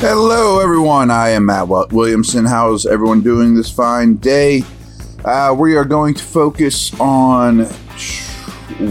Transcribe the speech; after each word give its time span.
Hello, 0.00 0.60
everyone. 0.60 1.10
I 1.10 1.30
am 1.30 1.46
Matt 1.46 1.68
Williamson. 1.68 2.44
How's 2.44 2.84
everyone 2.84 3.22
doing 3.22 3.54
this 3.54 3.70
fine 3.70 4.16
day? 4.16 4.62
Uh, 5.24 5.56
we 5.58 5.74
are 5.74 5.86
going 5.86 6.12
to 6.12 6.22
focus 6.22 6.92
on 7.00 7.60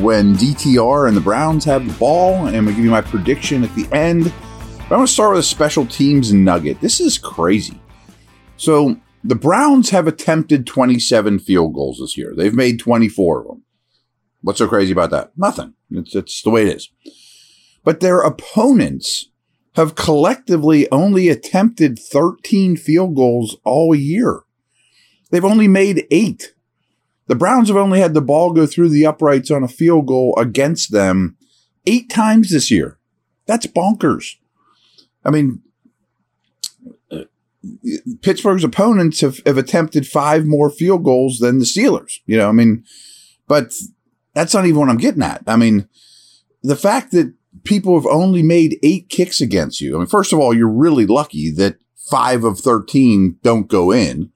when 0.01 0.33
DTR 0.33 1.07
and 1.07 1.15
the 1.15 1.21
Browns 1.21 1.63
have 1.65 1.87
the 1.87 1.93
ball, 1.99 2.47
and 2.47 2.67
to 2.67 2.73
give 2.73 2.83
you 2.83 2.89
my 2.89 3.01
prediction 3.01 3.63
at 3.63 3.73
the 3.75 3.87
end. 3.95 4.23
But 4.23 4.81
I'm 4.81 4.89
going 4.89 5.05
to 5.05 5.13
start 5.13 5.35
with 5.35 5.41
a 5.41 5.43
special 5.43 5.85
teams 5.85 6.33
nugget. 6.33 6.81
This 6.81 6.99
is 6.99 7.19
crazy. 7.19 7.79
So, 8.57 8.99
the 9.23 9.35
Browns 9.35 9.91
have 9.91 10.07
attempted 10.07 10.65
27 10.65 11.37
field 11.37 11.75
goals 11.75 11.99
this 11.99 12.17
year. 12.17 12.33
They've 12.35 12.51
made 12.51 12.79
24 12.79 13.41
of 13.41 13.47
them. 13.47 13.63
What's 14.41 14.57
so 14.57 14.67
crazy 14.67 14.91
about 14.91 15.11
that? 15.11 15.33
Nothing. 15.37 15.75
It's, 15.91 16.15
it's 16.15 16.41
the 16.41 16.49
way 16.49 16.63
it 16.63 16.75
is. 16.75 16.89
But 17.83 17.99
their 17.99 18.21
opponents 18.21 19.29
have 19.75 19.95
collectively 19.95 20.89
only 20.91 21.29
attempted 21.29 21.99
13 21.99 22.77
field 22.77 23.15
goals 23.15 23.57
all 23.63 23.93
year. 23.93 24.41
They've 25.31 25.43
only 25.43 25.67
made 25.67 26.07
eight. 26.11 26.53
The 27.27 27.35
Browns 27.35 27.67
have 27.67 27.77
only 27.77 27.99
had 27.99 28.13
the 28.13 28.21
ball 28.21 28.53
go 28.53 28.65
through 28.65 28.89
the 28.89 29.05
uprights 29.05 29.51
on 29.51 29.63
a 29.63 29.67
field 29.67 30.07
goal 30.07 30.33
against 30.37 30.91
them 30.91 31.37
eight 31.85 32.09
times 32.09 32.51
this 32.51 32.71
year. 32.71 32.97
That's 33.47 33.67
bonkers. 33.67 34.35
I 35.23 35.31
mean, 35.31 35.61
uh, 37.11 37.23
Pittsburgh's 38.21 38.63
opponents 38.63 39.21
have, 39.21 39.39
have 39.45 39.57
attempted 39.57 40.07
five 40.07 40.45
more 40.45 40.69
field 40.69 41.03
goals 41.03 41.39
than 41.39 41.59
the 41.59 41.65
Steelers. 41.65 42.19
You 42.25 42.37
know, 42.37 42.47
I 42.47 42.51
mean, 42.51 42.85
but 43.47 43.73
that's 44.33 44.53
not 44.53 44.65
even 44.65 44.79
what 44.79 44.89
I'm 44.89 44.97
getting 44.97 45.23
at. 45.23 45.43
I 45.47 45.55
mean, 45.55 45.89
the 46.61 46.75
fact 46.75 47.11
that 47.11 47.33
people 47.65 47.99
have 47.99 48.05
only 48.05 48.41
made 48.41 48.79
eight 48.83 49.09
kicks 49.09 49.41
against 49.41 49.81
you. 49.81 49.95
I 49.95 49.97
mean, 49.99 50.07
first 50.07 50.31
of 50.31 50.39
all, 50.39 50.53
you're 50.53 50.69
really 50.69 51.05
lucky 51.05 51.51
that 51.51 51.77
five 52.09 52.43
of 52.43 52.59
13 52.59 53.37
don't 53.43 53.67
go 53.67 53.91
in. 53.91 54.31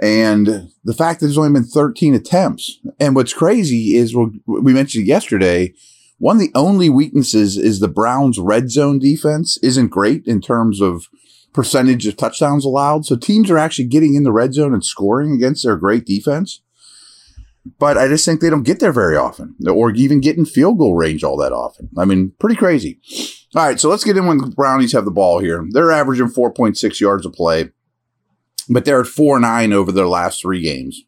And 0.00 0.70
the 0.84 0.94
fact 0.94 1.20
that 1.20 1.26
there's 1.26 1.38
only 1.38 1.52
been 1.52 1.64
13 1.64 2.14
attempts. 2.14 2.78
And 2.98 3.14
what's 3.14 3.34
crazy 3.34 3.96
is 3.96 4.14
what 4.14 4.30
we 4.46 4.72
mentioned 4.72 5.06
yesterday. 5.06 5.74
One 6.18 6.36
of 6.36 6.40
the 6.40 6.52
only 6.54 6.88
weaknesses 6.88 7.56
is 7.56 7.80
the 7.80 7.88
Browns 7.88 8.38
red 8.38 8.70
zone 8.70 8.98
defense 8.98 9.58
isn't 9.62 9.88
great 9.88 10.26
in 10.26 10.40
terms 10.40 10.80
of 10.80 11.06
percentage 11.52 12.06
of 12.06 12.16
touchdowns 12.16 12.64
allowed. 12.64 13.04
So 13.04 13.16
teams 13.16 13.50
are 13.50 13.58
actually 13.58 13.86
getting 13.86 14.14
in 14.14 14.22
the 14.22 14.32
red 14.32 14.54
zone 14.54 14.72
and 14.72 14.84
scoring 14.84 15.32
against 15.32 15.64
their 15.64 15.76
great 15.76 16.06
defense. 16.06 16.62
But 17.78 17.98
I 17.98 18.08
just 18.08 18.24
think 18.24 18.40
they 18.40 18.48
don't 18.48 18.62
get 18.62 18.80
there 18.80 18.92
very 18.92 19.16
often 19.16 19.54
or 19.68 19.90
even 19.90 20.20
get 20.20 20.38
in 20.38 20.46
field 20.46 20.78
goal 20.78 20.94
range 20.94 21.22
all 21.22 21.36
that 21.38 21.52
often. 21.52 21.90
I 21.96 22.06
mean, 22.06 22.32
pretty 22.38 22.56
crazy. 22.56 23.00
All 23.54 23.66
right, 23.66 23.78
so 23.78 23.88
let's 23.88 24.04
get 24.04 24.16
in 24.16 24.26
when 24.26 24.38
the 24.38 24.46
Brownies 24.46 24.92
have 24.92 25.04
the 25.04 25.10
ball 25.10 25.40
here. 25.40 25.66
They're 25.70 25.92
averaging 25.92 26.28
4.6 26.28 27.00
yards 27.00 27.26
a 27.26 27.30
play, 27.30 27.70
but 28.68 28.84
they're 28.84 29.00
at 29.00 29.06
4 29.06 29.40
9 29.40 29.72
over 29.72 29.92
their 29.92 30.06
last 30.06 30.40
three 30.40 30.62
games. 30.62 31.02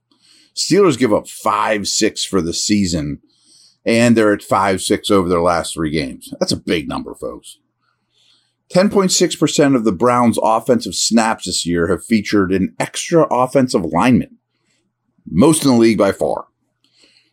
Steelers 0.54 0.98
give 0.98 1.12
up 1.12 1.28
5 1.28 1.86
6 1.86 2.24
for 2.24 2.42
the 2.42 2.52
season, 2.52 3.20
and 3.86 4.16
they're 4.16 4.32
at 4.32 4.42
5 4.42 4.82
6 4.82 5.10
over 5.10 5.28
their 5.28 5.40
last 5.40 5.74
three 5.74 5.90
games. 5.90 6.34
That's 6.38 6.52
a 6.52 6.56
big 6.56 6.88
number, 6.88 7.14
folks. 7.14 7.58
10.6% 8.72 9.76
of 9.76 9.84
the 9.84 9.92
Browns' 9.92 10.38
offensive 10.42 10.94
snaps 10.94 11.44
this 11.44 11.66
year 11.66 11.88
have 11.88 12.04
featured 12.04 12.52
an 12.52 12.74
extra 12.80 13.26
offensive 13.30 13.84
lineman 13.84 14.38
most 15.26 15.64
in 15.64 15.70
the 15.70 15.76
league 15.76 15.98
by 15.98 16.12
far. 16.12 16.46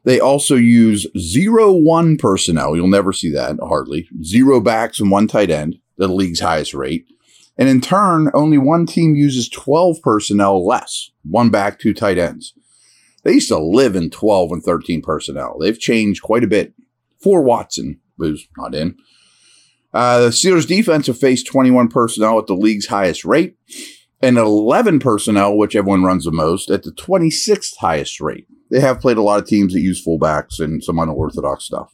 They 0.04 0.20
also 0.20 0.56
use 0.56 1.08
zero 1.18 1.72
one 1.72 2.18
personnel. 2.18 2.76
You'll 2.76 2.88
never 2.88 3.14
see 3.14 3.32
that 3.32 3.58
hardly. 3.62 4.08
Zero 4.24 4.60
backs 4.62 5.00
and 5.00 5.12
one 5.12 5.28
tight 5.28 5.50
end, 5.50 5.78
the 5.98 6.08
league's 6.08 6.40
highest 6.40 6.74
rate. 6.74 7.06
And 7.58 7.68
in 7.68 7.82
turn, 7.82 8.32
only 8.34 8.58
one 8.58 8.86
team 8.86 9.16
uses 9.16 9.50
12 9.50 10.02
personnel 10.02 10.66
less, 10.66 11.12
one 11.24 11.50
back, 11.50 11.78
two 11.78 11.94
tight 11.94 12.18
ends. 12.18 12.54
They 13.24 13.34
used 13.34 13.50
to 13.50 13.60
live 13.60 13.98
in 13.98 14.10
12 14.10 14.54
and 14.54 14.64
13 14.64 15.02
personnel. 15.02 15.58
They've 15.60 15.78
changed 15.78 16.22
quite 16.22 16.44
a 16.44 16.48
bit. 16.48 16.74
For 17.22 17.42
Watson, 17.44 18.00
who's 18.18 18.48
not 18.58 18.74
in. 18.74 18.96
Uh, 19.94 20.22
the 20.22 20.30
Steelers 20.30 20.66
defense 20.68 21.08
have 21.08 21.20
faced 21.20 21.48
21 21.48 21.90
personnel 21.90 22.40
at 22.40 22.48
the 22.48 22.56
league's 22.56 22.88
highest 22.88 23.26
rate 23.26 23.58
and 24.22 24.38
11 24.38 25.00
personnel, 25.00 25.56
which 25.56 25.76
everyone 25.76 26.04
runs 26.04 26.26
the 26.26 26.32
most, 26.32 26.70
at 26.70 26.84
the 26.84 26.92
26th 26.92 27.78
highest 27.80 28.20
rate. 28.20 28.48
They 28.70 28.80
have 28.80 29.00
played 29.00 29.18
a 29.18 29.22
lot 29.22 29.42
of 29.42 29.48
teams 29.48 29.74
that 29.74 29.82
use 29.82 30.06
fullbacks 30.06 30.60
and 30.60 30.84
some 30.84 31.00
unorthodox 31.00 31.66
stuff. 31.66 31.92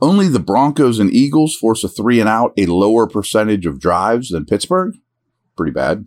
Only 0.00 0.26
the 0.26 0.40
Broncos 0.40 0.98
and 0.98 1.12
Eagles 1.12 1.54
force 1.54 1.84
a 1.84 1.88
three 1.88 2.18
and 2.18 2.28
out, 2.28 2.52
a 2.56 2.66
lower 2.66 3.06
percentage 3.06 3.66
of 3.66 3.78
drives 3.78 4.30
than 4.30 4.46
Pittsburgh. 4.46 4.94
Pretty 5.56 5.72
bad. 5.72 6.06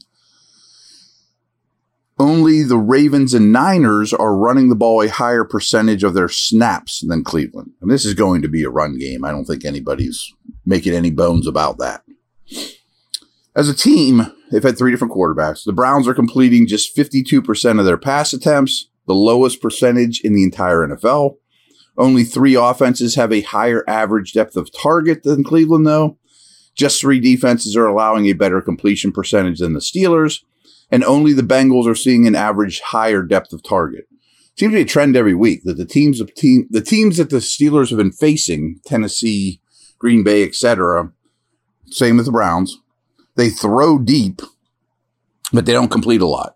Only 2.17 2.63
the 2.63 2.77
Ravens 2.77 3.33
and 3.33 3.51
Niners 3.51 4.13
are 4.13 4.35
running 4.35 4.69
the 4.69 4.75
ball 4.75 5.01
a 5.01 5.09
higher 5.09 5.43
percentage 5.43 6.03
of 6.03 6.13
their 6.13 6.29
snaps 6.29 7.03
than 7.05 7.23
Cleveland. 7.23 7.72
And 7.81 7.91
this 7.91 8.05
is 8.05 8.13
going 8.13 8.41
to 8.41 8.47
be 8.47 8.63
a 8.63 8.69
run 8.69 8.97
game. 8.97 9.25
I 9.25 9.31
don't 9.31 9.45
think 9.45 9.66
anybody's 9.66 10.33
making 10.66 10.93
any 10.93 11.11
bones 11.11 11.45
about 11.45 11.77
that. 11.79 12.03
As 13.55 13.69
a 13.69 13.75
team, 13.75 14.31
they've 14.51 14.63
had 14.63 14.78
three 14.78 14.91
different 14.91 15.13
quarterbacks. 15.13 15.63
The 15.63 15.73
Browns 15.73 16.07
are 16.07 16.13
completing 16.13 16.67
just 16.67 16.95
52% 16.95 17.79
of 17.79 17.85
their 17.85 17.97
pass 17.97 18.33
attempts, 18.33 18.89
the 19.07 19.13
lowest 19.13 19.61
percentage 19.61 20.22
in 20.22 20.33
the 20.33 20.44
entire 20.44 20.88
NFL. 20.88 21.38
Only 21.97 22.23
three 22.23 22.55
offenses 22.55 23.16
have 23.16 23.31
a 23.31 23.41
higher 23.41 23.84
average 23.88 24.34
depth 24.34 24.57
of 24.57 24.69
target 24.72 25.23
than 25.23 25.44
Cleveland, 25.44 25.88
though. 25.88 26.17
Just 26.75 27.00
three 27.00 27.22
defenses 27.22 27.75
are 27.78 27.88
allowing 27.88 28.25
a 28.25 28.34
better 28.34 28.61
completion 28.61 29.11
percentage 29.13 29.59
than 29.59 29.73
the 29.73 29.79
Steelers, 29.79 30.41
and 30.91 31.03
only 31.05 31.31
the 31.31 31.41
Bengals 31.41 31.88
are 31.88 31.95
seeing 31.95 32.28
an 32.28 32.35
average 32.35 32.81
higher 32.81 33.23
depth 33.23 33.53
of 33.53 33.63
target. 33.63 34.07
Seems 34.57 34.72
to 34.72 34.78
be 34.78 34.81
a 34.81 34.85
trend 34.85 35.16
every 35.16 35.34
week 35.34 35.63
that 35.63 35.78
the 35.78 35.85
teams 35.85 36.19
of 36.19 36.34
team 36.35 36.67
the 36.69 36.81
teams 36.81 37.17
that 37.17 37.29
the 37.29 37.38
Steelers 37.38 37.89
have 37.89 37.97
been 37.97 38.11
facing, 38.11 38.79
Tennessee, 38.85 39.61
Green 40.00 40.23
Bay, 40.23 40.44
etc. 40.44 41.11
Same 41.88 42.17
with 42.17 42.25
the 42.25 42.31
Browns 42.31 42.78
they 43.35 43.50
throw 43.50 44.00
deep, 44.00 44.41
but 45.51 45.66
they 45.66 45.73
don't 45.73 45.91
complete 45.91 46.22
a 46.22 46.28
lot. 46.28 46.56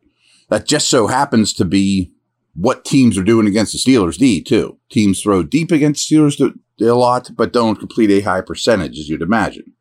That 0.50 0.66
just 0.66 0.90
so 0.90 1.08
happens 1.08 1.54
to 1.54 1.66
be 1.66 2.12
what 2.56 2.84
teams 2.84 3.18
are 3.18 3.24
doing 3.24 3.48
against 3.48 3.74
the 3.74 3.80
Steelers 3.80 4.18
D 4.18 4.42
too. 4.42 4.78
Teams 4.90 5.22
throw 5.22 5.44
deep 5.44 5.72
against 5.72 6.10
Steelers 6.10 6.40
a 6.82 6.86
lot, 6.86 7.32
but 7.36 7.54
don't 7.54 7.78
complete 7.78 8.10
a 8.10 8.22
high 8.22 8.42
percentage, 8.42 8.98
as 8.98 9.10
you'd 9.10 9.22
imagine. 9.22 9.74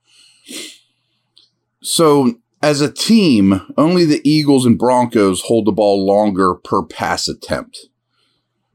So 1.83 2.35
as 2.63 2.81
a 2.81 2.93
team, 2.93 3.63
only 3.77 4.05
the 4.05 4.21
Eagles 4.29 4.67
and 4.67 4.79
Broncos 4.79 5.43
hold 5.43 5.67
the 5.67 5.73
ball 5.73 6.05
longer 6.05 6.55
per 6.55 6.83
pass 6.83 7.29
attempt. 7.29 7.87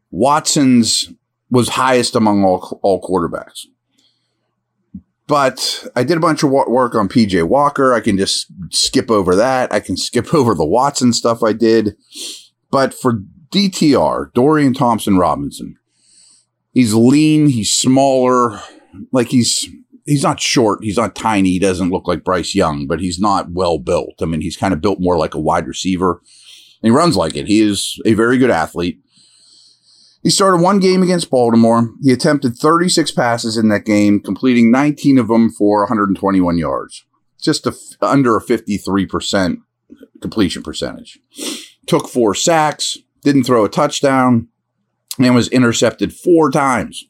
Watson's 0.10 1.12
was 1.50 1.70
highest 1.70 2.16
among 2.16 2.44
all, 2.44 2.80
all 2.82 3.02
quarterbacks. 3.02 3.66
But 5.28 5.88
I 5.96 6.04
did 6.04 6.18
a 6.18 6.22
bunch 6.22 6.44
of 6.44 6.50
work 6.52 6.96
on 6.96 7.08
PJ 7.08 7.48
Walker. 7.48 7.94
I 7.94 8.02
can 8.02 8.18
just 8.18 8.48
skip 8.72 9.10
over 9.10 9.36
that. 9.36 9.72
I 9.72 9.80
can 9.80 9.96
skip 9.98 10.34
over 10.34 10.54
the 10.54 10.66
Watson 10.66 11.14
stuff 11.14 11.44
I 11.44 11.54
did. 11.54 11.96
But 12.72 12.94
for 12.94 13.22
DTR, 13.52 14.34
Dorian 14.34 14.74
Thompson 14.74 15.18
Robinson, 15.18 15.78
he's 16.74 16.94
lean, 16.94 17.48
he's 17.48 17.74
smaller, 17.74 18.60
like 19.12 19.28
he's 19.28 19.68
he's 20.06 20.24
not 20.24 20.40
short, 20.40 20.80
he's 20.84 20.98
not 20.98 21.16
tiny, 21.16 21.52
he 21.52 21.60
doesn't 21.60 21.92
look 21.92 22.08
like 22.08 22.24
Bryce 22.24 22.56
Young, 22.56 22.88
but 22.88 23.00
he's 23.00 23.20
not 23.20 23.52
well 23.52 23.78
built. 23.78 24.16
I 24.22 24.26
mean, 24.26 24.42
he's 24.42 24.58
kind 24.58 24.74
of 24.74 24.82
built 24.82 25.00
more 25.00 25.18
like 25.18 25.34
a 25.34 25.40
wide 25.40 25.68
receiver. 25.68 26.22
And 26.82 26.92
he 26.92 26.98
runs 26.98 27.16
like 27.16 27.36
it. 27.36 27.48
He 27.48 27.62
is 27.62 27.98
a 28.06 28.14
very 28.14 28.38
good 28.38 28.50
athlete. 28.50 29.00
He 30.24 30.30
started 30.30 30.62
one 30.62 30.80
game 30.80 31.04
against 31.04 31.30
Baltimore. 31.30 31.90
He 32.02 32.14
attempted 32.14 32.56
36 32.56 33.12
passes 33.12 33.58
in 33.58 33.68
that 33.70 33.84
game, 33.84 34.22
completing 34.22 34.72
19 34.72 35.18
of 35.18 35.28
them 35.28 35.50
for 35.50 35.82
121 35.82 36.58
yards. 36.58 37.06
Just 37.42 37.68
under 38.02 38.38
a 38.38 38.42
53% 38.42 39.58
completion 40.22 40.64
percentage. 40.64 41.20
Took 41.88 42.08
four 42.08 42.34
sacks, 42.34 42.98
didn't 43.22 43.44
throw 43.44 43.66
a 43.66 43.70
touchdown, 43.70 44.48
and 45.20 45.36
was 45.36 45.50
intercepted 45.50 46.14
four 46.14 46.50
times. 46.50 47.04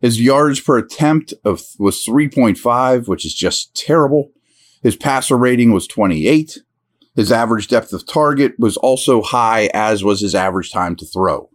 His 0.00 0.20
yards 0.20 0.60
per 0.60 0.78
attempt 0.78 1.34
of 1.44 1.62
was 1.78 2.04
3.5, 2.04 3.06
which 3.06 3.26
is 3.26 3.34
just 3.34 3.74
terrible. 3.74 4.30
His 4.82 4.96
passer 4.96 5.36
rating 5.36 5.72
was 5.72 5.86
28. 5.86 6.58
His 7.16 7.30
average 7.30 7.68
depth 7.68 7.92
of 7.92 8.06
target 8.06 8.54
was 8.58 8.78
also 8.78 9.20
high, 9.20 9.70
as 9.74 10.02
was 10.02 10.20
his 10.20 10.34
average 10.34 10.72
time 10.72 10.96
to 10.96 11.06
throw. 11.06 11.50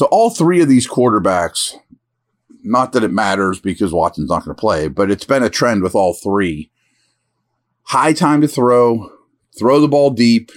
So 0.00 0.06
all 0.06 0.30
three 0.30 0.62
of 0.62 0.68
these 0.70 0.88
quarterbacks, 0.88 1.74
not 2.62 2.92
that 2.92 3.04
it 3.04 3.12
matters 3.12 3.60
because 3.60 3.92
Watson's 3.92 4.30
not 4.30 4.46
going 4.46 4.56
to 4.56 4.58
play, 4.58 4.88
but 4.88 5.10
it's 5.10 5.26
been 5.26 5.42
a 5.42 5.50
trend 5.50 5.82
with 5.82 5.94
all 5.94 6.14
three. 6.14 6.70
High 7.82 8.14
time 8.14 8.40
to 8.40 8.48
throw, 8.48 9.10
throw 9.58 9.78
the 9.78 9.88
ball 9.88 10.08
deep, 10.08 10.52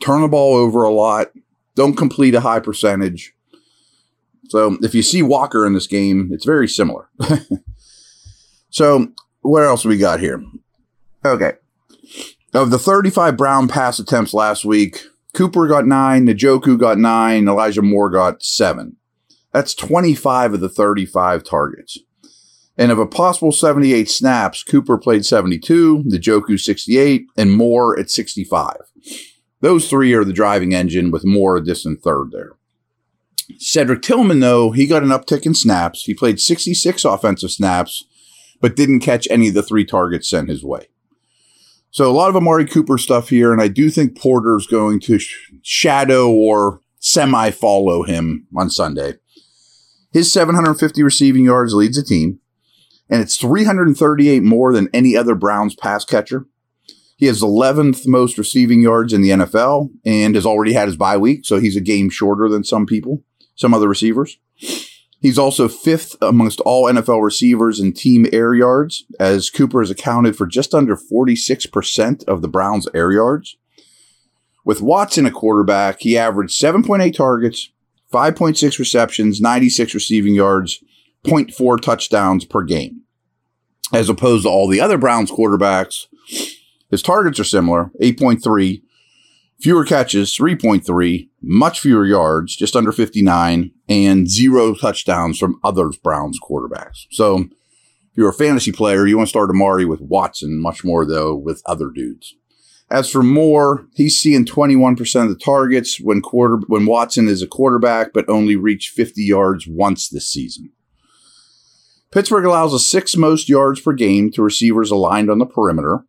turn 0.00 0.20
the 0.20 0.28
ball 0.28 0.54
over 0.54 0.84
a 0.84 0.92
lot, 0.92 1.32
don't 1.74 1.96
complete 1.96 2.36
a 2.36 2.40
high 2.42 2.60
percentage. 2.60 3.34
So 4.48 4.78
if 4.80 4.94
you 4.94 5.02
see 5.02 5.22
Walker 5.22 5.66
in 5.66 5.72
this 5.72 5.88
game, 5.88 6.30
it's 6.30 6.44
very 6.44 6.68
similar. 6.68 7.08
so 8.70 9.08
what 9.40 9.64
else 9.64 9.84
we 9.84 9.98
got 9.98 10.20
here? 10.20 10.40
Okay. 11.24 11.54
Of 12.52 12.70
the 12.70 12.78
35 12.78 13.36
Brown 13.36 13.66
pass 13.66 13.98
attempts 13.98 14.32
last 14.32 14.64
week, 14.64 15.04
Cooper 15.34 15.66
got 15.66 15.86
nine, 15.86 16.26
Njoku 16.26 16.78
got 16.78 16.96
nine, 16.96 17.48
Elijah 17.48 17.82
Moore 17.82 18.08
got 18.08 18.42
seven. 18.42 18.96
That's 19.52 19.74
25 19.74 20.54
of 20.54 20.60
the 20.60 20.68
35 20.68 21.44
targets. 21.44 21.98
And 22.76 22.90
of 22.90 22.98
a 22.98 23.06
possible 23.06 23.52
78 23.52 24.08
snaps, 24.08 24.62
Cooper 24.62 24.96
played 24.96 25.24
72, 25.24 26.04
Njoku 26.08 26.58
68, 26.58 27.26
and 27.36 27.52
Moore 27.52 27.98
at 27.98 28.10
65. 28.10 28.76
Those 29.60 29.88
three 29.88 30.12
are 30.12 30.24
the 30.24 30.32
driving 30.32 30.74
engine 30.74 31.10
with 31.10 31.24
Moore 31.24 31.56
a 31.56 31.64
distant 31.64 32.02
third 32.02 32.30
there. 32.32 32.52
Cedric 33.58 34.02
Tillman, 34.02 34.40
though, 34.40 34.70
he 34.70 34.86
got 34.86 35.02
an 35.02 35.10
uptick 35.10 35.46
in 35.46 35.54
snaps. 35.54 36.04
He 36.04 36.14
played 36.14 36.40
66 36.40 37.04
offensive 37.04 37.50
snaps, 37.50 38.04
but 38.60 38.76
didn't 38.76 39.00
catch 39.00 39.28
any 39.30 39.48
of 39.48 39.54
the 39.54 39.62
three 39.62 39.84
targets 39.84 40.28
sent 40.28 40.48
his 40.48 40.64
way. 40.64 40.88
So 41.94 42.10
a 42.10 42.12
lot 42.12 42.28
of 42.28 42.34
Amari 42.34 42.66
Cooper 42.66 42.98
stuff 42.98 43.28
here, 43.28 43.52
and 43.52 43.62
I 43.62 43.68
do 43.68 43.88
think 43.88 44.18
Porter's 44.18 44.66
going 44.66 44.98
to 45.02 45.20
sh- 45.20 45.52
shadow 45.62 46.28
or 46.28 46.80
semi 46.98 47.52
follow 47.52 48.02
him 48.02 48.48
on 48.56 48.68
Sunday. 48.68 49.14
His 50.10 50.32
750 50.32 51.04
receiving 51.04 51.44
yards 51.44 51.72
leads 51.72 51.96
the 51.96 52.02
team, 52.02 52.40
and 53.08 53.22
it's 53.22 53.36
338 53.36 54.42
more 54.42 54.72
than 54.72 54.88
any 54.92 55.16
other 55.16 55.36
Browns 55.36 55.76
pass 55.76 56.04
catcher. 56.04 56.48
He 57.16 57.26
has 57.26 57.42
11th 57.42 58.08
most 58.08 58.38
receiving 58.38 58.82
yards 58.82 59.12
in 59.12 59.22
the 59.22 59.30
NFL 59.30 59.90
and 60.04 60.34
has 60.34 60.44
already 60.44 60.72
had 60.72 60.88
his 60.88 60.96
bye 60.96 61.16
week, 61.16 61.46
so 61.46 61.60
he's 61.60 61.76
a 61.76 61.80
game 61.80 62.10
shorter 62.10 62.48
than 62.48 62.64
some 62.64 62.86
people, 62.86 63.22
some 63.54 63.72
other 63.72 63.86
receivers. 63.86 64.36
He's 65.24 65.38
also 65.38 65.68
fifth 65.68 66.16
amongst 66.20 66.60
all 66.66 66.84
NFL 66.84 67.24
receivers 67.24 67.80
in 67.80 67.94
team 67.94 68.26
air 68.30 68.52
yards, 68.52 69.06
as 69.18 69.48
Cooper 69.48 69.80
has 69.80 69.88
accounted 69.88 70.36
for 70.36 70.46
just 70.46 70.74
under 70.74 70.98
46% 70.98 72.24
of 72.24 72.42
the 72.42 72.48
Browns' 72.48 72.86
air 72.92 73.10
yards. 73.10 73.56
With 74.66 74.82
Watson 74.82 75.24
a 75.24 75.30
quarterback, 75.30 76.00
he 76.00 76.18
averaged 76.18 76.60
7.8 76.60 77.14
targets, 77.14 77.70
5.6 78.12 78.78
receptions, 78.78 79.40
96 79.40 79.94
receiving 79.94 80.34
yards, 80.34 80.84
0.4 81.24 81.80
touchdowns 81.80 82.44
per 82.44 82.62
game. 82.62 83.04
As 83.94 84.10
opposed 84.10 84.42
to 84.42 84.50
all 84.50 84.68
the 84.68 84.82
other 84.82 84.98
Browns 84.98 85.30
quarterbacks, 85.30 86.04
his 86.90 87.00
targets 87.00 87.40
are 87.40 87.44
similar 87.44 87.90
8.3, 87.98 88.82
fewer 89.58 89.86
catches, 89.86 90.36
3.3, 90.36 91.30
much 91.40 91.80
fewer 91.80 92.04
yards, 92.04 92.54
just 92.54 92.76
under 92.76 92.92
59, 92.92 93.70
and 93.88 94.28
zero 94.28 94.74
touchdowns 94.74 95.38
from 95.38 95.60
other 95.62 95.90
Browns 96.02 96.38
quarterbacks. 96.40 97.06
So 97.10 97.38
if 97.38 98.18
you're 98.18 98.30
a 98.30 98.34
fantasy 98.34 98.72
player, 98.72 99.06
you 99.06 99.16
want 99.16 99.28
to 99.28 99.30
start 99.30 99.50
Amari 99.50 99.84
with 99.84 100.00
Watson, 100.00 100.60
much 100.60 100.84
more 100.84 101.04
though 101.04 101.34
with 101.34 101.62
other 101.66 101.90
dudes. 101.94 102.34
As 102.90 103.10
for 103.10 103.22
Moore, 103.22 103.86
he's 103.94 104.18
seeing 104.18 104.44
21% 104.44 105.22
of 105.22 105.28
the 105.28 105.34
targets 105.34 105.98
when 106.00 106.20
quarter 106.20 106.60
when 106.66 106.86
Watson 106.86 107.28
is 107.28 107.42
a 107.42 107.46
quarterback, 107.46 108.12
but 108.12 108.28
only 108.28 108.56
reached 108.56 108.90
50 108.90 109.22
yards 109.22 109.66
once 109.66 110.08
this 110.08 110.28
season. 110.28 110.70
Pittsburgh 112.12 112.44
allows 112.44 112.70
the 112.70 112.78
sixth 112.78 113.16
most 113.16 113.48
yards 113.48 113.80
per 113.80 113.92
game 113.92 114.30
to 114.32 114.42
receivers 114.42 114.90
aligned 114.90 115.30
on 115.30 115.38
the 115.38 115.46
perimeter. 115.46 116.04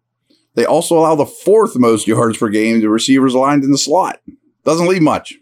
They 0.53 0.65
also 0.65 0.97
allow 0.97 1.15
the 1.15 1.25
fourth 1.25 1.75
most 1.75 2.07
yards 2.07 2.37
per 2.37 2.49
game 2.49 2.81
to 2.81 2.89
receivers 2.89 3.33
aligned 3.33 3.63
in 3.63 3.71
the 3.71 3.77
slot. 3.77 4.21
Doesn't 4.63 4.87
leave 4.87 5.01
much. 5.01 5.33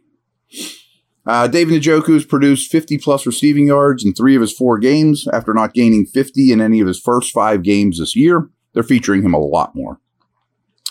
Uh, 1.25 1.47
David 1.47 1.83
has 1.85 2.25
produced 2.25 2.71
50 2.71 2.97
plus 2.97 3.25
receiving 3.25 3.67
yards 3.67 4.03
in 4.03 4.13
three 4.13 4.35
of 4.35 4.41
his 4.41 4.51
four 4.51 4.77
games 4.77 5.25
after 5.31 5.53
not 5.53 5.73
gaining 5.73 6.05
50 6.05 6.51
in 6.51 6.59
any 6.59 6.81
of 6.81 6.87
his 6.87 6.99
first 6.99 7.31
five 7.31 7.63
games 7.63 7.99
this 7.99 8.15
year. 8.15 8.49
They're 8.73 8.83
featuring 8.83 9.23
him 9.23 9.33
a 9.33 9.39
lot 9.39 9.75
more. 9.75 9.99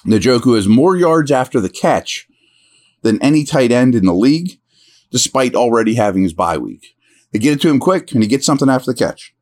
Njoku 0.07 0.57
has 0.57 0.67
more 0.67 0.97
yards 0.97 1.31
after 1.31 1.61
the 1.61 1.69
catch 1.69 2.27
than 3.03 3.23
any 3.23 3.45
tight 3.45 3.71
end 3.71 3.95
in 3.95 4.07
the 4.07 4.15
league, 4.15 4.59
despite 5.11 5.55
already 5.55 5.95
having 5.95 6.23
his 6.23 6.33
bye 6.33 6.59
week. 6.59 6.97
They 7.33 7.39
get 7.39 7.55
it 7.55 7.61
to 7.63 7.71
him 7.71 7.79
quick, 7.79 8.13
and 8.13 8.23
he 8.23 8.29
gets 8.29 8.47
something 8.47 8.69
after 8.69 8.93
the 8.93 8.99
catch. 8.99 9.35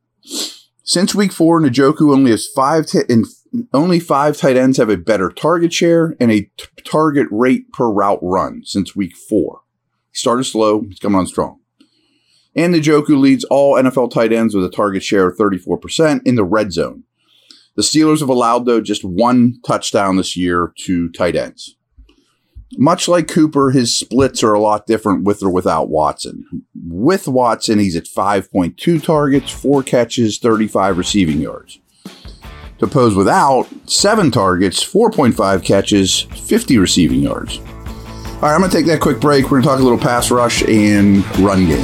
Since 0.82 1.14
week 1.14 1.32
four, 1.32 1.60
Njoku 1.60 2.12
only 2.12 2.30
has 2.30 2.48
five 2.48 2.86
t- 2.86 3.00
in 3.08 3.24
only 3.72 4.00
five 4.00 4.36
tight 4.36 4.56
ends 4.56 4.76
have 4.78 4.88
a 4.88 4.96
better 4.96 5.28
target 5.28 5.72
share 5.72 6.16
and 6.20 6.30
a 6.30 6.42
t- 6.42 6.66
target 6.84 7.26
rate 7.30 7.72
per 7.72 7.90
route 7.90 8.20
run 8.22 8.62
since 8.64 8.94
week 8.94 9.16
four. 9.16 9.60
He 10.12 10.18
started 10.18 10.44
slow, 10.44 10.82
he's 10.82 10.98
coming 10.98 11.18
on 11.18 11.26
strong. 11.26 11.60
And 12.54 12.74
the 12.74 12.80
Njoku 12.80 13.18
leads 13.18 13.44
all 13.44 13.74
NFL 13.74 14.10
tight 14.10 14.32
ends 14.32 14.54
with 14.54 14.64
a 14.64 14.70
target 14.70 15.02
share 15.02 15.28
of 15.28 15.36
34% 15.36 16.26
in 16.26 16.34
the 16.34 16.44
red 16.44 16.72
zone. 16.72 17.04
The 17.76 17.82
Steelers 17.82 18.20
have 18.20 18.28
allowed, 18.28 18.66
though, 18.66 18.80
just 18.80 19.04
one 19.04 19.60
touchdown 19.64 20.16
this 20.16 20.36
year 20.36 20.72
to 20.80 21.08
tight 21.10 21.36
ends. 21.36 21.76
Much 22.76 23.08
like 23.08 23.26
Cooper, 23.26 23.70
his 23.70 23.96
splits 23.96 24.42
are 24.44 24.52
a 24.52 24.60
lot 24.60 24.86
different 24.86 25.24
with 25.24 25.42
or 25.42 25.50
without 25.50 25.88
Watson. 25.88 26.44
With 26.74 27.26
Watson, 27.26 27.78
he's 27.78 27.96
at 27.96 28.04
5.2 28.04 29.02
targets, 29.02 29.50
4 29.50 29.82
catches, 29.82 30.38
35 30.38 30.98
receiving 30.98 31.40
yards. 31.40 31.80
To 32.78 32.86
pose 32.86 33.14
without, 33.14 33.68
7 33.86 34.30
targets, 34.30 34.84
4.5 34.84 35.64
catches, 35.64 36.22
50 36.22 36.78
receiving 36.78 37.20
yards. 37.20 37.60
All 38.42 38.48
right, 38.48 38.54
I'm 38.54 38.60
going 38.60 38.70
to 38.70 38.76
take 38.78 38.86
that 38.86 39.00
quick 39.00 39.20
break. 39.20 39.50
We're 39.50 39.60
going 39.60 39.64
to 39.64 39.68
talk 39.68 39.80
a 39.80 39.82
little 39.82 39.98
pass 39.98 40.30
rush 40.30 40.62
and 40.62 41.18
run 41.40 41.66
game. 41.66 41.78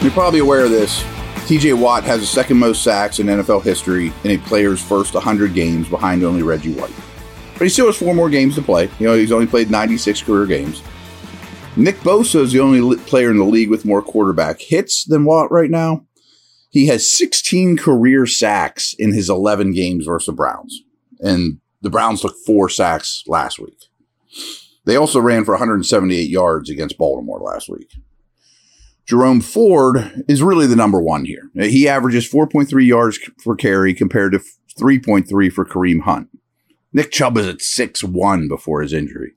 You're 0.00 0.12
probably 0.12 0.38
aware 0.38 0.64
of 0.64 0.70
this. 0.70 1.02
TJ 1.44 1.78
Watt 1.78 2.04
has 2.04 2.20
the 2.20 2.26
second 2.26 2.56
most 2.56 2.82
sacks 2.82 3.18
in 3.18 3.26
NFL 3.26 3.64
history 3.64 4.14
in 4.24 4.30
a 4.30 4.38
player's 4.38 4.82
first 4.82 5.12
100 5.12 5.52
games 5.52 5.90
behind 5.90 6.24
only 6.24 6.42
Reggie 6.42 6.72
White. 6.72 7.07
But 7.58 7.64
he 7.64 7.70
still 7.70 7.86
has 7.86 7.96
four 7.96 8.14
more 8.14 8.30
games 8.30 8.54
to 8.54 8.62
play. 8.62 8.88
You 9.00 9.08
know, 9.08 9.14
he's 9.16 9.32
only 9.32 9.48
played 9.48 9.68
96 9.68 10.22
career 10.22 10.46
games. 10.46 10.80
Nick 11.76 11.96
Bosa 11.96 12.40
is 12.40 12.52
the 12.52 12.60
only 12.60 12.96
player 13.04 13.30
in 13.30 13.38
the 13.38 13.44
league 13.44 13.70
with 13.70 13.84
more 13.84 14.00
quarterback 14.00 14.60
hits 14.60 15.04
than 15.04 15.24
Watt 15.24 15.50
right 15.50 15.70
now. 15.70 16.04
He 16.70 16.86
has 16.86 17.10
16 17.10 17.76
career 17.76 18.26
sacks 18.26 18.94
in 18.98 19.12
his 19.12 19.28
11 19.28 19.72
games 19.72 20.06
versus 20.06 20.26
the 20.26 20.32
Browns. 20.32 20.82
And 21.20 21.60
the 21.80 21.90
Browns 21.90 22.20
took 22.20 22.36
four 22.46 22.68
sacks 22.68 23.24
last 23.26 23.58
week. 23.58 23.86
They 24.84 24.96
also 24.96 25.20
ran 25.20 25.44
for 25.44 25.52
178 25.52 26.30
yards 26.30 26.70
against 26.70 26.98
Baltimore 26.98 27.40
last 27.40 27.68
week. 27.68 27.92
Jerome 29.04 29.40
Ford 29.40 30.24
is 30.28 30.42
really 30.42 30.66
the 30.66 30.76
number 30.76 31.00
one 31.00 31.24
here. 31.24 31.50
He 31.54 31.88
averages 31.88 32.30
4.3 32.30 32.86
yards 32.86 33.18
per 33.44 33.54
carry 33.54 33.94
compared 33.94 34.32
to 34.32 34.40
3.3 34.78 35.52
for 35.52 35.64
Kareem 35.64 36.02
Hunt. 36.02 36.28
Nick 36.92 37.10
Chubb 37.10 37.36
is 37.36 37.46
at 37.46 37.60
6 37.60 38.04
1 38.04 38.48
before 38.48 38.82
his 38.82 38.92
injury. 38.92 39.32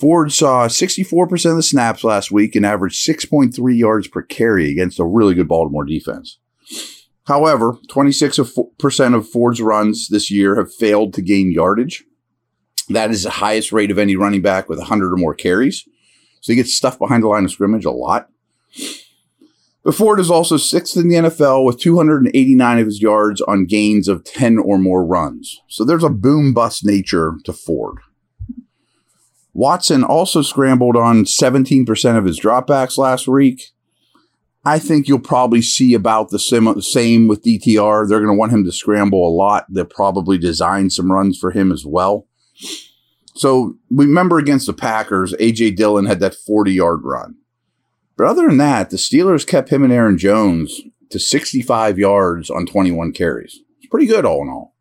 Ford 0.00 0.32
saw 0.32 0.66
64% 0.66 1.50
of 1.50 1.56
the 1.56 1.62
snaps 1.62 2.02
last 2.04 2.30
week 2.30 2.56
and 2.56 2.64
averaged 2.64 3.06
6.3 3.06 3.78
yards 3.78 4.08
per 4.08 4.22
carry 4.22 4.70
against 4.70 4.98
a 4.98 5.04
really 5.04 5.34
good 5.34 5.48
Baltimore 5.48 5.84
defense. 5.84 6.38
However, 7.24 7.74
26% 7.90 9.14
of 9.14 9.28
Ford's 9.28 9.60
runs 9.60 10.08
this 10.08 10.30
year 10.30 10.56
have 10.56 10.74
failed 10.74 11.12
to 11.14 11.22
gain 11.22 11.52
yardage. 11.52 12.04
That 12.88 13.10
is 13.10 13.24
the 13.24 13.30
highest 13.30 13.72
rate 13.72 13.90
of 13.90 13.98
any 13.98 14.16
running 14.16 14.40
back 14.40 14.68
with 14.68 14.78
100 14.78 15.12
or 15.12 15.16
more 15.16 15.34
carries. 15.34 15.86
So 16.40 16.52
he 16.52 16.56
gets 16.56 16.74
stuffed 16.74 16.98
behind 16.98 17.22
the 17.22 17.28
line 17.28 17.44
of 17.44 17.50
scrimmage 17.50 17.84
a 17.84 17.90
lot. 17.90 18.30
But 19.82 19.94
Ford 19.94 20.20
is 20.20 20.30
also 20.30 20.58
sixth 20.58 20.96
in 20.96 21.08
the 21.08 21.16
NFL 21.16 21.64
with 21.64 21.80
289 21.80 22.78
of 22.78 22.86
his 22.86 23.00
yards 23.00 23.40
on 23.42 23.64
gains 23.64 24.08
of 24.08 24.24
10 24.24 24.58
or 24.58 24.76
more 24.76 25.04
runs. 25.04 25.62
So 25.68 25.84
there's 25.84 26.04
a 26.04 26.10
boom 26.10 26.52
bust 26.52 26.84
nature 26.84 27.36
to 27.44 27.52
Ford. 27.52 27.98
Watson 29.54 30.04
also 30.04 30.42
scrambled 30.42 30.96
on 30.96 31.24
17% 31.24 32.18
of 32.18 32.24
his 32.24 32.38
dropbacks 32.38 32.98
last 32.98 33.26
week. 33.26 33.62
I 34.64 34.78
think 34.78 35.08
you'll 35.08 35.18
probably 35.18 35.62
see 35.62 35.94
about 35.94 36.28
the 36.28 36.38
same 36.38 36.66
with 37.28 37.42
DTR. 37.42 38.06
They're 38.06 38.20
going 38.20 38.34
to 38.34 38.38
want 38.38 38.52
him 38.52 38.64
to 38.64 38.72
scramble 38.72 39.26
a 39.26 39.32
lot. 39.34 39.64
They'll 39.70 39.86
probably 39.86 40.36
design 40.36 40.90
some 40.90 41.10
runs 41.10 41.38
for 41.38 41.50
him 41.50 41.72
as 41.72 41.86
well. 41.86 42.26
So 43.34 43.76
remember 43.90 44.38
against 44.38 44.66
the 44.66 44.74
Packers, 44.74 45.32
AJ 45.34 45.76
Dillon 45.76 46.04
had 46.04 46.20
that 46.20 46.34
40 46.34 46.72
yard 46.72 47.00
run. 47.04 47.36
But 48.20 48.28
other 48.28 48.48
than 48.48 48.58
that, 48.58 48.90
the 48.90 48.98
Steelers 48.98 49.46
kept 49.46 49.70
him 49.70 49.82
and 49.82 49.90
Aaron 49.90 50.18
Jones 50.18 50.82
to 51.08 51.18
65 51.18 51.98
yards 51.98 52.50
on 52.50 52.66
21 52.66 53.12
carries. 53.12 53.60
It's 53.78 53.88
pretty 53.90 54.04
good 54.04 54.26
all 54.26 54.42
in 54.42 54.50
all. 54.50 54.74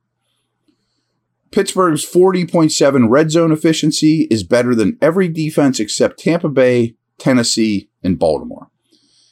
Pittsburgh's 1.50 2.06
40.7 2.06 3.10
red 3.10 3.32
zone 3.32 3.54
efficiency 3.54 4.28
is 4.30 4.44
better 4.44 4.76
than 4.76 4.98
every 5.02 5.30
defense 5.30 5.80
except 5.80 6.20
Tampa 6.20 6.50
Bay, 6.50 6.98
Tennessee, 7.18 7.88
and 8.04 8.20
Baltimore. 8.20 8.72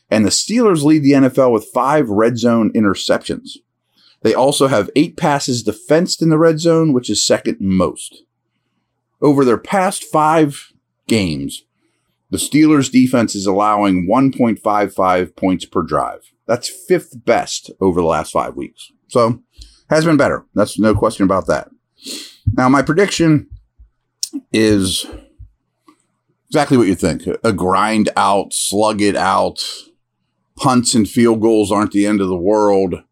And 0.09 0.23
the 0.23 0.29
Steelers 0.29 0.85
lead 0.85 1.03
the 1.03 1.11
NFL 1.11 1.51
with 1.51 1.67
five 1.73 2.07
red 2.07 2.37
zone 2.37 2.71
interceptions. 2.71 3.57
They 4.21 4.33
also 4.33 4.67
have 4.67 4.89
eight 4.95 5.17
passes 5.17 5.63
defensed 5.63 6.21
in 6.21 6.29
the 6.29 6.39
red 6.39 6.61
zone, 6.61 6.93
which 6.93 7.09
is 7.09 7.27
second 7.27 7.57
most. 7.59 8.23
Over 9.21 9.43
their 9.43 9.57
past 9.57 10.05
five 10.05 10.71
games, 11.09 11.65
the 12.29 12.37
Steelers 12.37 12.91
defense 12.91 13.35
is 13.35 13.45
allowing 13.45 14.07
1.55 14.09 15.35
points 15.35 15.65
per 15.65 15.81
drive. 15.81 16.21
That's 16.45 16.69
fifth 16.69 17.25
best 17.25 17.71
over 17.79 18.01
the 18.01 18.07
last 18.07 18.31
five 18.31 18.55
weeks. 18.55 18.91
So 19.07 19.41
has 19.89 20.05
been 20.05 20.17
better. 20.17 20.45
That's 20.53 20.77
no 20.79 20.93
question 20.93 21.23
about 21.23 21.47
that. 21.47 21.69
Now, 22.53 22.69
my 22.69 22.81
prediction 22.81 23.49
is 24.51 25.05
exactly 26.49 26.77
what 26.77 26.87
you 26.87 26.95
think 26.95 27.23
a 27.43 27.53
grind 27.53 28.09
out, 28.15 28.53
slug 28.53 29.01
it 29.01 29.15
out. 29.15 29.63
Punts 30.57 30.95
and 30.95 31.07
field 31.07 31.39
goals 31.39 31.71
aren't 31.71 31.91
the 31.91 32.07
end 32.07 32.19
of 32.19 32.29
the 32.29 32.35
world. 32.35 33.03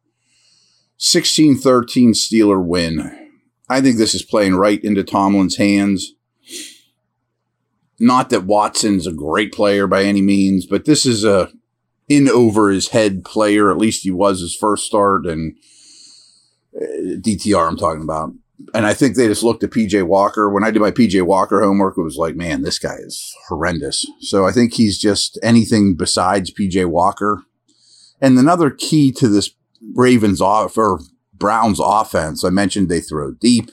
16 0.98 1.58
13 1.58 2.14
Steeler 2.14 2.64
win. 2.64 3.32
I 3.70 3.82
think 3.82 3.98
this 3.98 4.16
is 4.16 4.24
playing 4.24 4.56
right 4.56 4.84
into 4.84 5.04
Tomlin's 5.04 5.58
hands. 5.58 6.14
Not 8.00 8.30
that 8.30 8.46
Watson's 8.46 9.08
a 9.08 9.14
great 9.14 9.54
player 9.54 9.88
by 9.88 10.04
any 10.04 10.22
means, 10.22 10.66
but 10.66 10.86
this 10.86 11.06
is 11.06 11.24
a 11.24 11.52
in 12.08 12.30
over 12.30 12.70
his 12.70 12.90
head 12.90 13.24
player. 13.24 13.72
At 13.72 13.78
least 13.78 14.04
he 14.04 14.12
was 14.12 14.42
his 14.42 14.56
first 14.56 14.86
start 14.86 15.26
and 15.26 15.56
uh, 16.76 16.86
DTR 17.20 17.68
I'm 17.68 17.78
talking 17.78 18.04
about. 18.04 18.32
And 18.74 18.86
I 18.86 18.94
think 18.94 19.16
they 19.16 19.28
just 19.28 19.44
looked 19.44 19.64
at 19.64 19.72
PJ 19.72 20.04
Walker. 20.08 20.50
When 20.50 20.64
I 20.64 20.72
did 20.72 20.82
my 20.82 20.92
PJ 20.92 21.22
Walker 21.24 21.62
homework, 21.62 21.98
it 21.98 22.04
was 22.04 22.18
like, 22.18 22.36
man, 22.36 22.62
this 22.62 22.80
guy 22.80 22.96
is 22.96 23.34
horrendous. 23.50 24.06
So 24.22 24.46
I 24.46 24.52
think 24.52 24.74
he's 24.74 24.98
just 24.98 25.38
anything 25.44 25.96
besides 25.96 26.54
PJ 26.54 26.86
Walker. 26.86 27.44
And 28.22 28.38
another 28.38 28.70
key 28.70 29.12
to 29.14 29.28
this 29.28 29.52
Ravens 29.94 30.40
off 30.42 30.78
or 30.78 31.00
Browns 31.34 31.80
offense, 31.84 32.44
I 32.46 32.50
mentioned 32.50 32.88
they 32.88 33.02
throw 33.02 33.32
deep. 33.34 33.72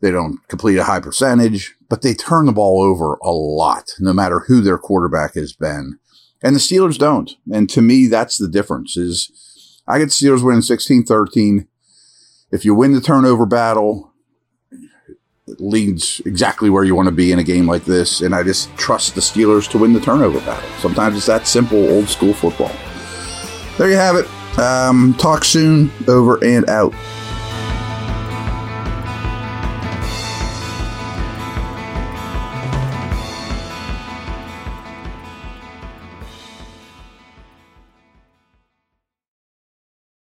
They 0.00 0.10
don't 0.10 0.46
complete 0.48 0.76
a 0.76 0.84
high 0.84 1.00
percentage, 1.00 1.74
but 1.88 2.02
they 2.02 2.14
turn 2.14 2.46
the 2.46 2.52
ball 2.52 2.82
over 2.82 3.14
a 3.22 3.30
lot, 3.30 3.94
no 3.98 4.12
matter 4.12 4.40
who 4.40 4.60
their 4.60 4.78
quarterback 4.78 5.34
has 5.34 5.52
been. 5.52 5.98
And 6.42 6.54
the 6.54 6.60
Steelers 6.60 6.98
don't. 6.98 7.32
And 7.52 7.68
to 7.70 7.82
me, 7.82 8.06
that's 8.06 8.36
the 8.36 8.48
difference 8.48 8.96
is 8.96 9.82
I 9.88 9.98
get 9.98 10.10
Steelers 10.10 10.44
winning 10.44 10.60
16-13. 10.60 11.66
If 12.52 12.64
you 12.64 12.74
win 12.74 12.92
the 12.92 13.00
turnover 13.00 13.44
battle, 13.44 14.12
it 15.48 15.60
leads 15.60 16.20
exactly 16.24 16.70
where 16.70 16.84
you 16.84 16.94
want 16.94 17.08
to 17.08 17.14
be 17.14 17.32
in 17.32 17.38
a 17.38 17.44
game 17.44 17.66
like 17.66 17.84
this. 17.84 18.20
And 18.20 18.34
I 18.34 18.42
just 18.42 18.74
trust 18.76 19.14
the 19.14 19.20
Steelers 19.20 19.68
to 19.70 19.78
win 19.78 19.94
the 19.94 20.00
turnover 20.00 20.40
battle. 20.40 20.68
Sometimes 20.78 21.16
it's 21.16 21.26
that 21.26 21.46
simple, 21.46 21.88
old 21.90 22.08
school 22.08 22.34
football. 22.34 22.72
There 23.78 23.88
you 23.88 23.96
have 23.96 24.16
it. 24.16 24.26
Um, 24.58 25.14
talk 25.14 25.44
soon. 25.44 25.90
Over 26.06 26.42
and 26.44 26.68
out. 26.68 26.94